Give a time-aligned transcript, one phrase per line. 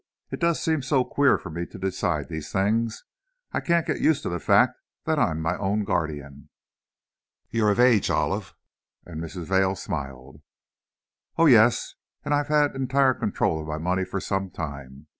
[0.31, 3.05] It does seem so queer for me to decide these things!
[3.51, 6.49] I can't get used to the fact that I'm my own guardian!"
[7.51, 8.55] "You're of age, Olive,"
[9.05, 9.43] and Mrs.
[9.43, 10.41] Vail smiled.
[11.37, 11.93] "Oh, yes,
[12.25, 15.05] and I've had entire control of my money for some time.